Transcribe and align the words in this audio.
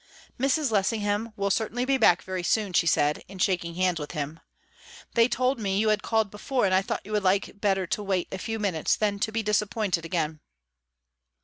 "Mrs. 0.39 0.71
Lessingham 0.71 1.31
will 1.35 1.51
certainly 1.51 1.85
be 1.85 1.95
back 1.95 2.23
very 2.23 2.41
soon," 2.41 2.73
she 2.73 2.87
said, 2.87 3.23
in 3.27 3.37
shaking 3.37 3.75
hands 3.75 3.99
with 3.99 4.13
him. 4.13 4.39
"They 5.13 5.27
told 5.27 5.59
me 5.59 5.77
you 5.77 5.89
had 5.89 6.01
called 6.01 6.31
before, 6.31 6.65
and 6.65 6.73
I 6.73 6.81
thought 6.81 7.01
you 7.05 7.11
would 7.11 7.21
like 7.21 7.61
better 7.61 7.85
to 7.85 8.01
wait 8.01 8.27
a 8.31 8.39
few 8.39 8.57
minutes 8.57 8.95
than 8.95 9.19
to 9.19 9.31
be 9.31 9.43
disappointed 9.43 10.03
again." 10.03 10.39